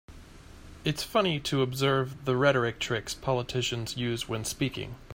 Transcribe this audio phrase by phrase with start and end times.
[0.83, 4.95] It's funny to observe the rhetoric tricks politicians use when speaking.